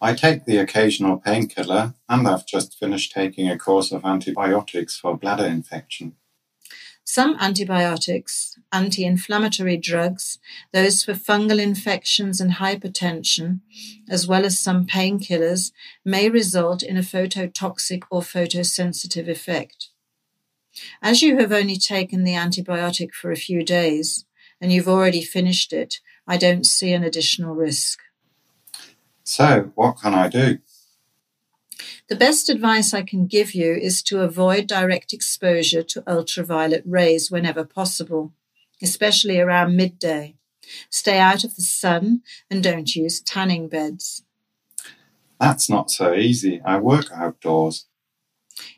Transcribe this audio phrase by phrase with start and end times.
[0.00, 5.16] I take the occasional painkiller and I've just finished taking a course of antibiotics for
[5.16, 6.16] bladder infection.
[7.14, 10.38] Some antibiotics, anti-inflammatory drugs,
[10.72, 13.60] those for fungal infections and hypertension,
[14.08, 15.72] as well as some painkillers,
[16.06, 19.90] may result in a phototoxic or photosensitive effect.
[21.02, 24.24] As you have only taken the antibiotic for a few days
[24.58, 27.98] and you've already finished it, I don't see an additional risk.
[29.22, 30.60] So, what can I do?
[32.12, 37.30] The best advice I can give you is to avoid direct exposure to ultraviolet rays
[37.30, 38.34] whenever possible,
[38.82, 40.36] especially around midday.
[40.90, 42.20] Stay out of the sun
[42.50, 44.24] and don't use tanning beds.
[45.40, 46.60] That's not so easy.
[46.66, 47.86] I work outdoors.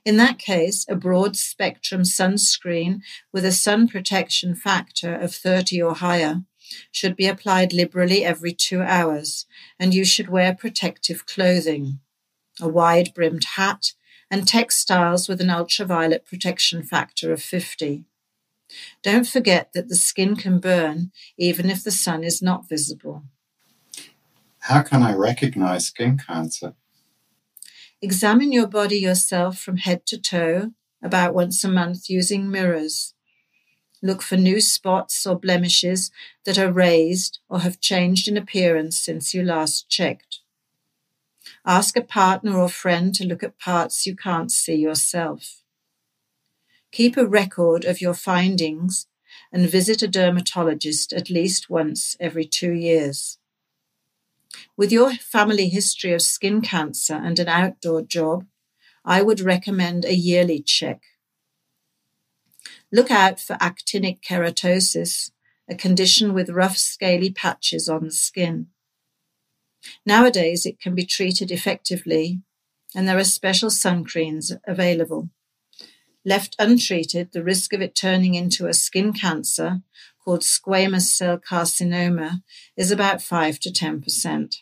[0.04, 3.00] In that case, a broad spectrum sunscreen
[3.32, 6.44] with a sun protection factor of 30 or higher
[6.92, 9.44] should be applied liberally every two hours,
[9.76, 11.98] and you should wear protective clothing
[12.60, 13.92] a wide brimmed hat,
[14.30, 18.04] and textiles with an ultraviolet protection factor of 50.
[19.02, 23.22] Don't forget that the skin can burn even if the sun is not visible.
[24.60, 26.74] How can I recognize skin cancer?
[28.00, 30.72] Examine your body yourself from head to toe
[31.02, 33.14] about once a month using mirrors.
[34.02, 36.10] Look for new spots or blemishes
[36.44, 40.40] that are raised or have changed in appearance since you last checked.
[41.66, 45.62] Ask a partner or friend to look at parts you can't see yourself.
[46.92, 49.06] Keep a record of your findings
[49.52, 53.38] and visit a dermatologist at least once every two years.
[54.76, 58.46] With your family history of skin cancer and an outdoor job,
[59.04, 61.02] I would recommend a yearly check.
[62.92, 65.32] Look out for actinic keratosis,
[65.68, 68.68] a condition with rough scaly patches on the skin.
[70.06, 72.40] Nowadays, it can be treated effectively,
[72.94, 75.30] and there are special sun creams available.
[76.24, 79.82] Left untreated, the risk of it turning into a skin cancer
[80.24, 82.42] called squamous cell carcinoma
[82.76, 84.56] is about 5 to 10%.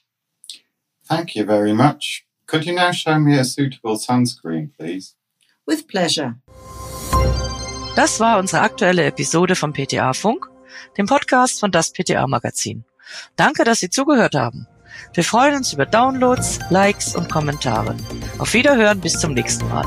[1.04, 2.24] Thank you very much.
[2.46, 5.14] Could you now show me a suitable sunscreen, please?
[5.66, 6.36] With pleasure.
[7.94, 10.48] Das war unsere aktuelle Episode vom PTA Funk,
[10.96, 12.84] dem Podcast von das PTA Magazin.
[13.36, 14.66] Danke, dass Sie zugehört haben.
[15.14, 17.96] Wir freuen uns über Downloads, Likes und Kommentare.
[18.38, 19.84] Auf Wiederhören bis zum nächsten Mal.